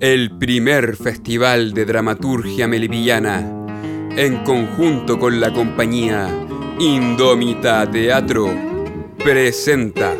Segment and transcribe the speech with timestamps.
[0.00, 3.40] el primer festival de dramaturgia melipillana,
[4.16, 6.28] en conjunto con la compañía
[6.78, 8.48] Indómita Teatro,
[9.18, 10.14] presenta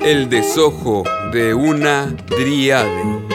[0.00, 1.02] el desojo
[1.32, 3.25] de una driade.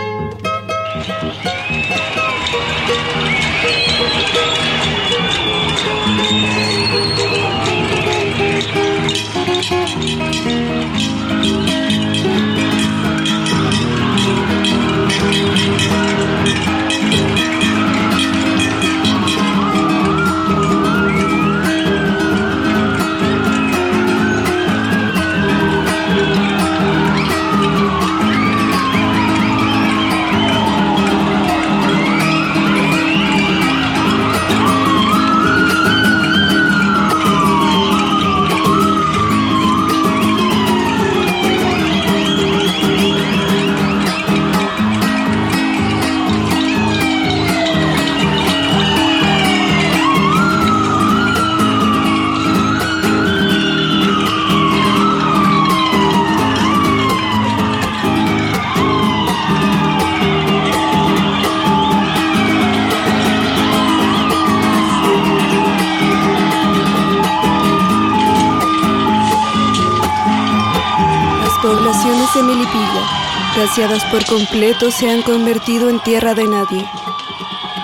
[74.11, 76.86] Por completo, se han convertido en tierra de nadie,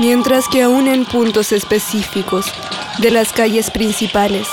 [0.02, 2.52] mientras que aún en puntos específicos
[3.00, 4.48] de las calles principales,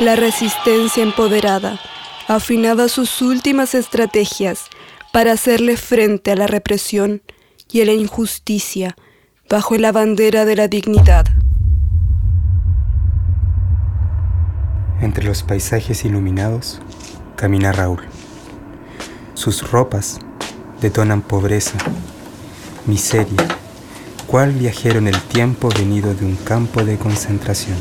[0.00, 1.80] la resistencia empoderada
[2.28, 4.66] ha afinado sus últimas estrategias
[5.10, 7.22] para hacerle frente a la represión
[7.70, 8.94] y a la injusticia
[9.48, 11.24] bajo la bandera de la dignidad.
[15.00, 16.82] Entre los paisajes iluminados
[17.36, 18.02] camina Raúl.
[19.34, 20.20] Sus ropas
[20.82, 21.78] detonan pobreza,
[22.86, 23.46] miseria,
[24.26, 27.78] cual viajero en el tiempo venido de un campo de concentración.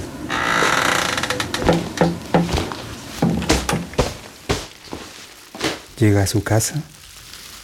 [5.98, 6.76] Llega a su casa,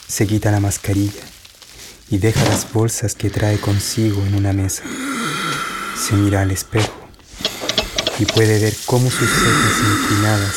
[0.07, 1.21] se quita la mascarilla
[2.09, 4.83] y deja las bolsas que trae consigo en una mesa.
[5.95, 6.93] Se mira al espejo
[8.17, 10.55] y puede ver cómo sus cejas inclinadas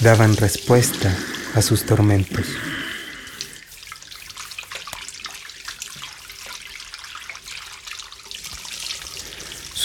[0.00, 1.16] daban respuesta
[1.54, 2.46] a sus tormentos.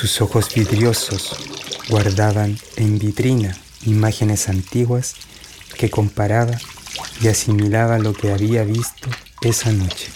[0.04, 1.34] Sus ojos vidriosos
[1.88, 3.56] guardaban en vitrina
[3.86, 5.16] imágenes antiguas
[5.78, 6.60] que comparaba
[7.22, 9.08] y asimilaba lo que había visto
[9.44, 10.12] esa noche.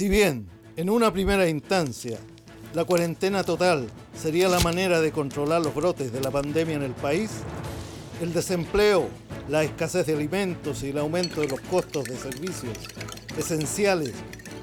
[0.00, 0.46] Si bien,
[0.78, 2.16] en una primera instancia,
[2.72, 3.86] la cuarentena total
[4.18, 7.30] sería la manera de controlar los brotes de la pandemia en el país,
[8.22, 9.10] el desempleo,
[9.50, 12.78] la escasez de alimentos y el aumento de los costos de servicios
[13.36, 14.14] esenciales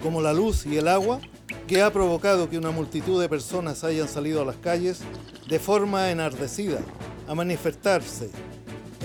[0.02, 1.20] como la luz y el agua,
[1.68, 5.02] que ha provocado que una multitud de personas hayan salido a las calles
[5.48, 6.80] de forma enardecida
[7.28, 8.32] a manifestarse,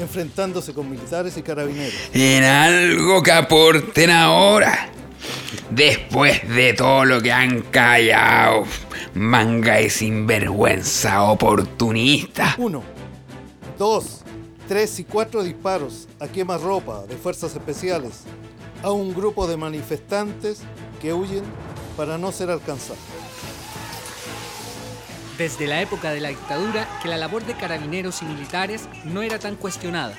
[0.01, 1.93] enfrentándose con militares y carabineros.
[2.15, 4.92] En algo que aporten ahora
[5.71, 8.65] Después de todo lo que han callado,
[9.15, 12.55] manga de sinvergüenza oportunista.
[12.59, 12.83] Uno,
[13.79, 14.21] dos,
[14.69, 18.25] tres y cuatro disparos a quemarropa de fuerzas especiales
[18.83, 20.63] a un grupo de manifestantes
[21.01, 21.45] que huyen
[21.97, 22.99] para no ser alcanzados.
[25.39, 29.39] Desde la época de la dictadura que la labor de carabineros y militares no era
[29.39, 30.15] tan cuestionada.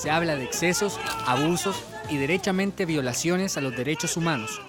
[0.00, 1.76] Se habla de excesos, abusos
[2.08, 4.62] y derechamente violaciones a los derechos humanos.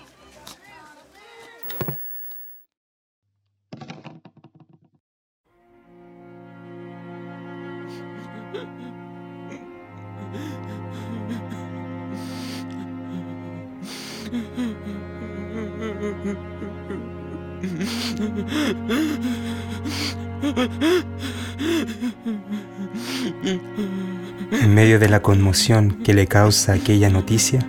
[25.11, 27.59] La conmoción que le causa aquella noticia,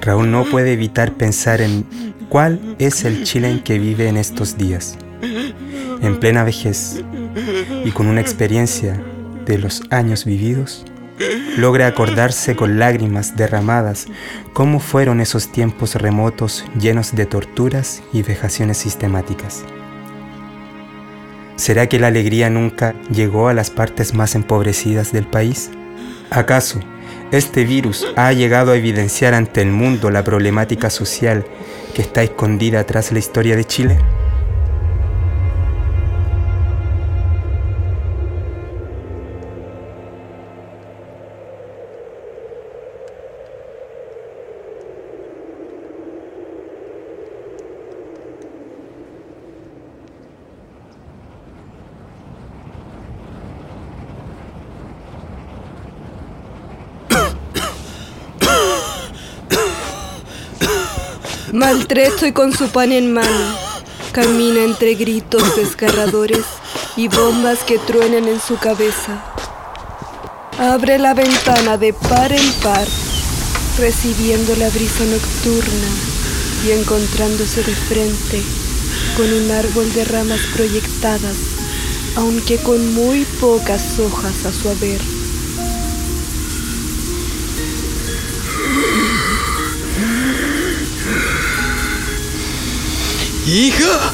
[0.00, 1.84] Raúl no puede evitar pensar en
[2.28, 4.96] cuál es el Chile en que vive en estos días.
[6.02, 7.02] En plena vejez
[7.84, 9.02] y con una experiencia
[9.44, 10.84] de los años vividos,
[11.56, 14.06] logra acordarse con lágrimas derramadas
[14.52, 19.64] cómo fueron esos tiempos remotos llenos de torturas y vejaciones sistemáticas.
[21.56, 25.70] ¿Será que la alegría nunca llegó a las partes más empobrecidas del país?
[26.30, 26.80] ¿Acaso
[27.30, 31.44] este virus ha llegado a evidenciar ante el mundo la problemática social
[31.94, 33.98] que está escondida tras la historia de Chile?
[61.88, 63.56] Maltrecho y con su pan en mano,
[64.10, 66.44] camina entre gritos desgarradores
[66.96, 69.22] y bombas que truenan en su cabeza.
[70.58, 72.88] Abre la ventana de par en par,
[73.78, 75.88] recibiendo la brisa nocturna
[76.66, 78.42] y encontrándose de frente
[79.16, 81.36] con un árbol de ramas proyectadas,
[82.16, 85.15] aunque con muy pocas hojas a su haber.
[93.46, 94.12] Hija.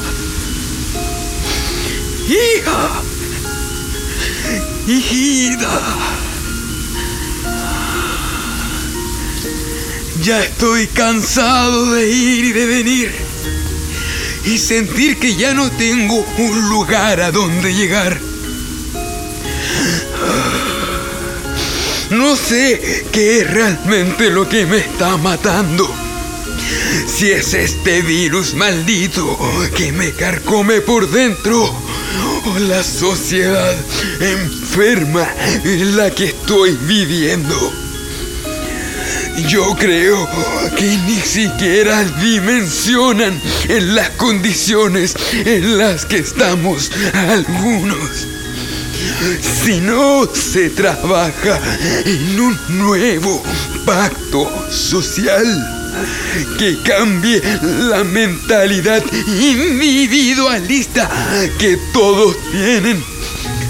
[2.27, 3.01] Hija.
[4.87, 5.81] Hijita.
[10.21, 13.11] Ya estoy cansado de ir y de venir.
[14.45, 18.19] Y sentir que ya no tengo un lugar a donde llegar.
[22.11, 26.02] No sé qué es realmente lo que me está matando.
[27.07, 29.37] Si es este virus maldito
[29.75, 31.63] que me carcome por dentro
[32.45, 33.75] o la sociedad
[34.19, 35.27] enferma
[35.63, 37.73] en la que estoy viviendo.
[39.47, 40.27] Yo creo
[40.77, 48.27] que ni siquiera dimensionan en las condiciones en las que estamos algunos.
[49.41, 51.59] Si no se trabaja
[52.05, 53.41] en un nuevo
[53.85, 55.82] pacto social
[56.57, 61.09] que cambie la mentalidad individualista
[61.57, 63.03] que todos tienen.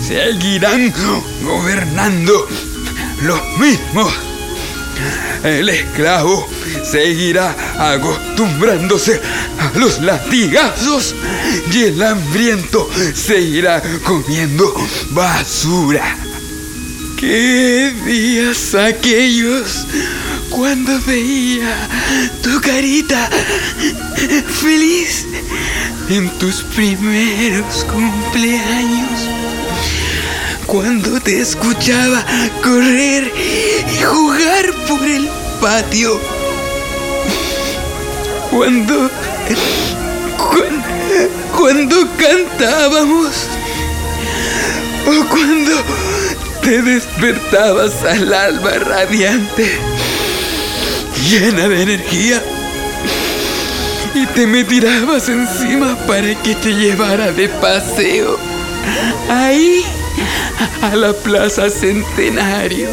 [0.07, 0.93] Seguirán
[1.43, 2.47] gobernando
[3.21, 4.13] los mismos.
[5.43, 6.47] El esclavo
[6.83, 9.19] seguirá acostumbrándose
[9.59, 11.15] a los latigazos
[11.71, 14.73] y el hambriento seguirá comiendo
[15.11, 16.15] basura.
[17.19, 19.85] ¿Qué días aquellos
[20.55, 21.75] cuando veía
[22.43, 23.27] tu carita
[24.61, 25.25] feliz
[26.09, 29.27] en tus primeros cumpleaños,
[30.67, 32.23] cuando te escuchaba
[32.61, 35.27] correr y jugar por el
[35.59, 36.21] patio,
[38.51, 39.09] cuando,
[41.57, 43.47] cuando, cantábamos.
[45.05, 45.83] O cuando
[46.61, 49.92] te despertabas al alba radiante
[51.29, 52.43] llena de energía
[54.15, 58.37] y te me tirabas encima para que te llevara de paseo.
[59.29, 59.83] Ahí,
[60.81, 62.89] a la Plaza Centenario.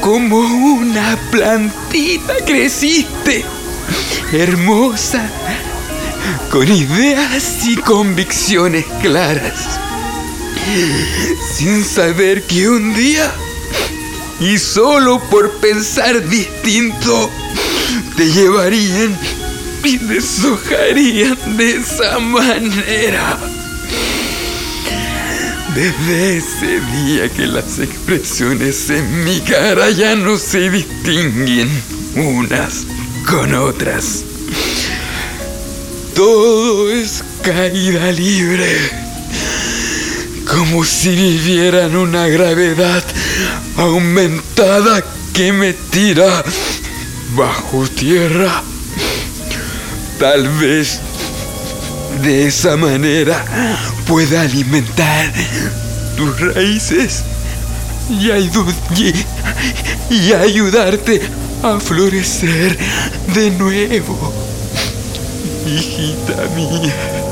[0.00, 3.44] Como una plantita creciste,
[4.32, 5.28] hermosa,
[6.50, 9.78] con ideas y convicciones claras,
[11.54, 13.30] sin saber que un día
[14.40, 17.30] y solo por pensar distinto
[18.16, 19.18] te llevarían
[19.84, 23.38] y deshojarían de esa manera.
[25.74, 31.68] Desde ese día que las expresiones en mi cara ya no se distinguen
[32.16, 32.86] unas
[33.28, 34.24] con otras.
[36.14, 39.07] Todo es caída libre
[40.48, 43.04] como si vivieran una gravedad
[43.76, 46.42] aumentada que me tira
[47.36, 48.62] bajo tierra.
[50.18, 51.00] Tal vez
[52.22, 53.44] de esa manera
[54.06, 55.32] pueda alimentar
[56.16, 57.22] tus raíces
[58.08, 58.30] y,
[60.10, 61.20] y ayudarte
[61.62, 62.78] a florecer
[63.34, 64.32] de nuevo,
[65.66, 67.27] hijita mía.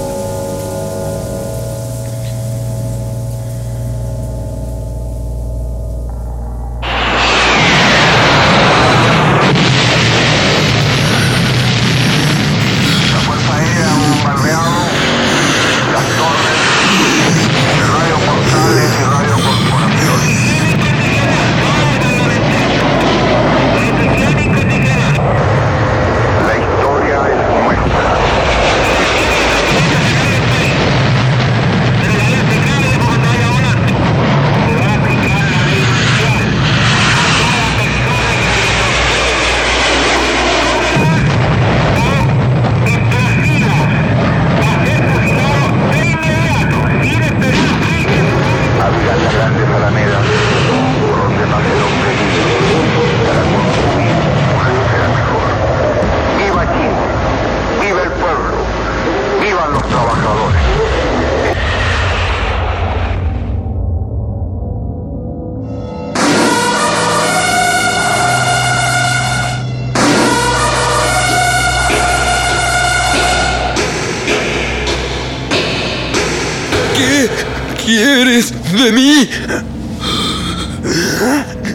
[78.86, 79.28] De mí?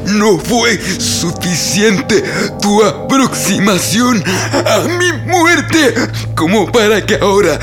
[0.05, 2.23] No fue suficiente
[2.61, 5.93] tu aproximación a mi muerte
[6.35, 7.59] como para que ahora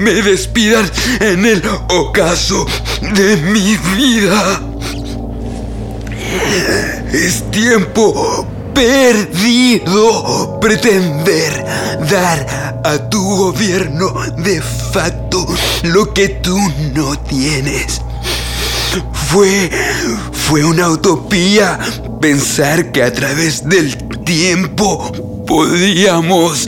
[0.00, 2.66] me despidas en el ocaso
[3.14, 4.60] de mi vida.
[7.12, 11.64] Es tiempo perdido pretender
[12.10, 15.46] dar a tu gobierno de facto
[15.84, 16.58] lo que tú
[16.94, 18.02] no tienes.
[19.32, 19.70] Fue,
[20.30, 21.78] fue una utopía
[22.20, 23.96] pensar que a través del
[24.26, 25.10] tiempo
[25.46, 26.66] podíamos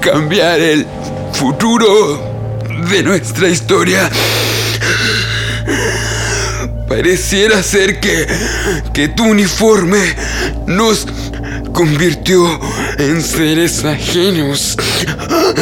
[0.00, 0.86] cambiar el
[1.34, 2.58] futuro
[2.90, 4.08] de nuestra historia.
[6.88, 8.26] Pareciera ser que,
[8.94, 10.00] que tu uniforme
[10.66, 11.06] nos
[11.74, 12.46] convirtió
[12.96, 14.74] en seres ajenos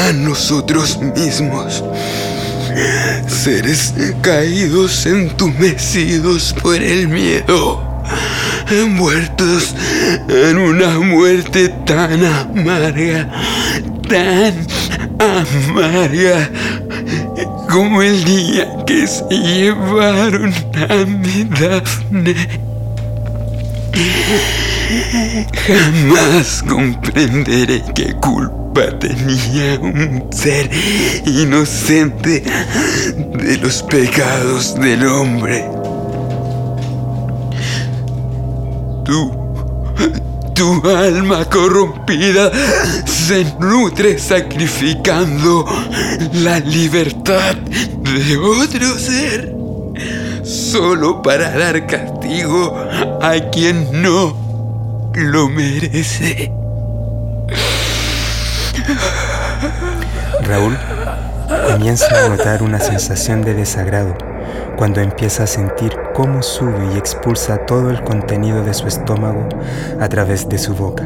[0.07, 1.83] a nosotros mismos.
[3.27, 8.03] Seres caídos, entumecidos por el miedo,
[8.71, 9.75] envueltos
[10.29, 13.29] en una muerte tan amarga,
[14.09, 14.55] tan
[15.19, 16.51] amarga,
[17.71, 20.53] como el día que se llevaron
[20.89, 22.69] a mi Dafne.
[25.67, 28.15] Jamás comprenderé qué
[28.87, 30.71] tenía un ser
[31.27, 32.43] inocente
[33.35, 35.65] de los pecados del hombre.
[39.05, 39.33] Tú,
[40.55, 42.53] tu alma corrompida
[43.05, 45.65] se nutre sacrificando
[46.35, 49.55] la libertad de otro ser
[50.45, 52.77] solo para dar castigo
[53.21, 54.37] a quien no
[55.15, 56.58] lo merece.
[60.43, 60.79] Raúl
[61.71, 64.17] comienza a notar una sensación de desagrado
[64.77, 69.49] cuando empieza a sentir cómo sube y expulsa todo el contenido de su estómago
[70.01, 71.05] a través de su boca.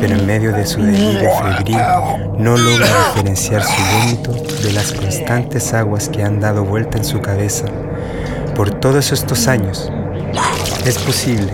[0.00, 1.78] Pero en medio de su delirio febril
[2.38, 7.20] no logra diferenciar su vómito de las constantes aguas que han dado vuelta en su
[7.20, 7.66] cabeza
[8.56, 9.92] por todos estos años.
[10.84, 11.52] Es posible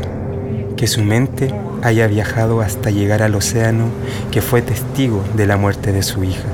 [0.77, 3.87] que su mente haya viajado hasta llegar al océano
[4.31, 6.49] que fue testigo de la muerte de su hija.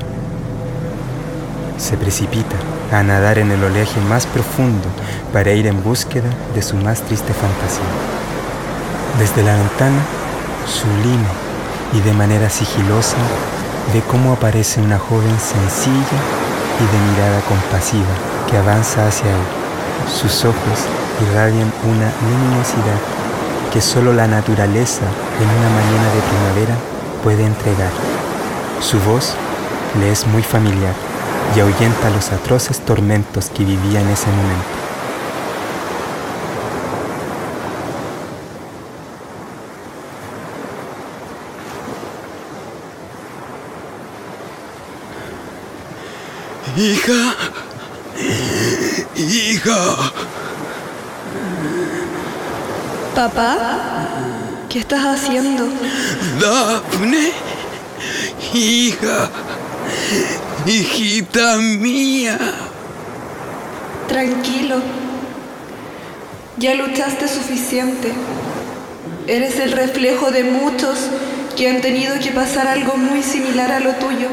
[1.77, 2.55] Se precipita
[2.91, 4.87] a nadar en el oleaje más profundo
[5.33, 7.85] para ir en búsqueda de su más triste fantasía.
[9.19, 10.01] Desde la ventana,
[10.65, 11.27] sublime
[11.93, 13.17] y de manera sigilosa,
[13.93, 16.19] ve cómo aparece una joven sencilla
[16.79, 18.13] y de mirada compasiva
[18.49, 19.43] que avanza hacia él.
[20.07, 20.85] Sus ojos
[21.21, 23.26] irradian una luminosidad
[23.77, 25.03] que solo la naturaleza
[25.39, 26.75] en una mañana de primavera
[27.23, 27.91] puede entregar.
[28.81, 29.35] Su voz
[29.99, 30.95] le es muy familiar
[31.55, 34.65] y ahuyenta los atroces tormentos que vivía en ese momento.
[46.75, 47.35] Hija,
[49.15, 50.13] hija,
[53.17, 53.57] Papá,
[54.69, 55.67] ¿qué estás haciendo?
[56.39, 57.31] Dafne,
[58.53, 59.31] hija,
[60.67, 62.37] hijita mía.
[64.07, 64.75] Tranquilo.
[66.57, 68.13] Ya luchaste suficiente.
[69.25, 70.99] Eres el reflejo de muchos
[71.57, 74.27] que han tenido que pasar algo muy similar a lo tuyo.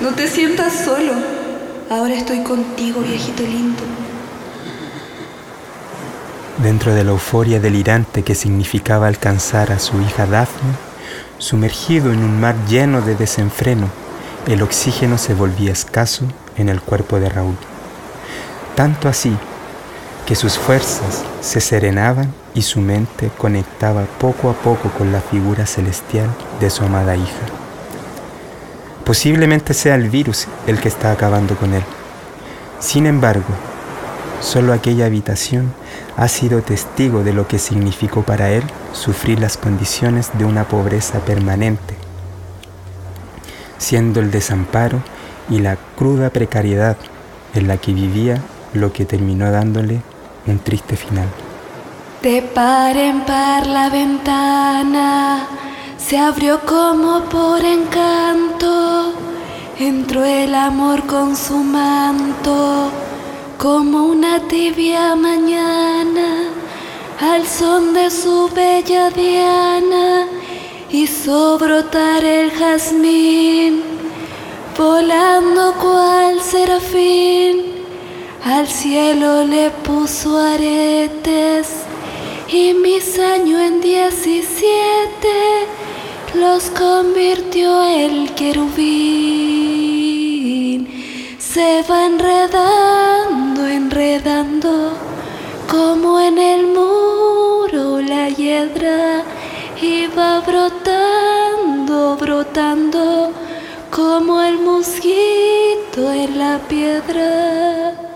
[0.00, 1.12] No te sientas solo.
[1.90, 4.01] Ahora estoy contigo, viejito lindo.
[6.58, 10.74] Dentro de la euforia delirante que significaba alcanzar a su hija Daphne,
[11.38, 13.88] sumergido en un mar lleno de desenfreno,
[14.46, 17.56] el oxígeno se volvía escaso en el cuerpo de Raúl.
[18.74, 19.34] Tanto así
[20.26, 25.64] que sus fuerzas se serenaban y su mente conectaba poco a poco con la figura
[25.64, 26.28] celestial
[26.60, 27.46] de su amada hija.
[29.06, 31.82] Posiblemente sea el virus el que está acabando con él.
[32.78, 33.54] Sin embargo,
[34.42, 35.72] solo aquella habitación
[36.16, 41.20] ha sido testigo de lo que significó para él sufrir las condiciones de una pobreza
[41.20, 41.94] permanente,
[43.78, 45.00] siendo el desamparo
[45.48, 46.96] y la cruda precariedad
[47.54, 48.42] en la que vivía
[48.74, 50.02] lo que terminó dándole
[50.46, 51.28] un triste final.
[52.22, 55.46] De par en par la ventana
[55.96, 59.14] se abrió como por encanto.
[59.78, 63.01] entró el amor con su manto
[63.62, 66.48] como una tibia mañana
[67.20, 70.26] al son de su bella diana
[70.90, 73.84] hizo brotar el jazmín
[74.76, 77.84] volando cual serafín
[78.44, 81.68] al cielo le puso aretes
[82.48, 85.38] y mis años en diecisiete
[86.34, 89.41] los convirtió el querubín.
[91.52, 94.92] Se va enredando, enredando,
[95.70, 99.22] como en el muro la hiedra,
[99.78, 103.32] y va brotando, brotando,
[103.90, 108.11] como el mosquito en la piedra.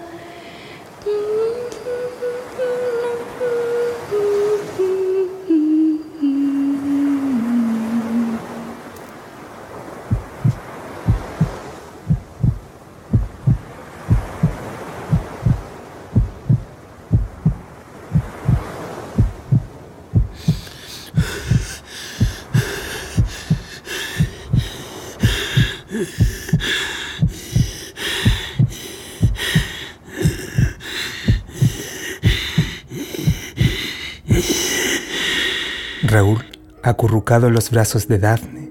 [36.02, 36.44] Raúl,
[36.82, 38.70] acurrucado en los brazos de Daphne,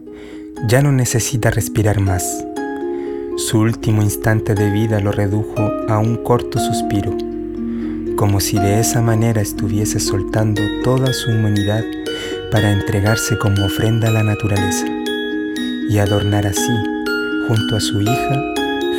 [0.68, 2.24] ya no necesita respirar más.
[3.38, 7.18] Su último instante de vida lo redujo a un corto suspiro,
[8.16, 11.84] como si de esa manera estuviese soltando toda su humanidad
[12.52, 14.86] para entregarse como ofrenda a la naturaleza
[15.90, 16.74] y adornar así,
[17.48, 18.44] junto a su hija,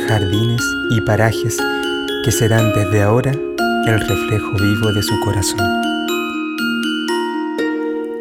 [0.09, 1.57] jardines y parajes
[2.25, 5.96] que serán desde ahora el reflejo vivo de su corazón.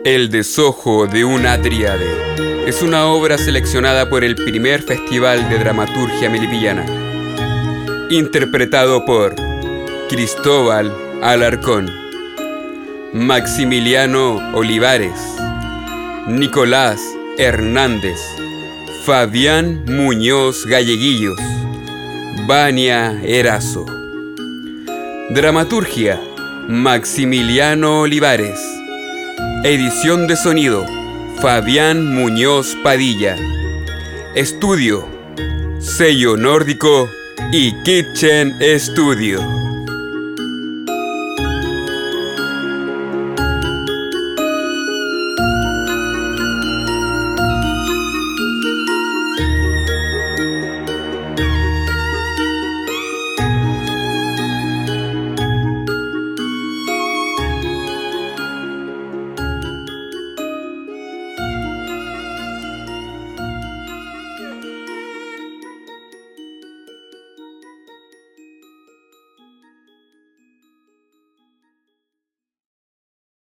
[0.07, 6.31] El desojo de una Adriade es una obra seleccionada por el primer Festival de Dramaturgia
[6.31, 6.87] Melipillana,
[8.09, 9.35] interpretado por
[10.09, 11.91] Cristóbal Alarcón,
[13.15, 15.19] Maximiliano Olivares,
[16.29, 17.01] Nicolás
[17.37, 18.21] Hernández,
[19.05, 21.41] Fabián Muñoz Galleguillos,
[22.47, 23.85] Vania Erazo.
[25.31, 26.21] Dramaturgia,
[26.69, 28.86] Maximiliano Olivares.
[29.69, 30.87] Edición de sonido,
[31.41, 33.37] Fabián Muñoz Padilla.
[34.37, 35.09] Estudio,
[35.81, 37.11] sello nórdico
[37.51, 39.66] y Kitchen Studio.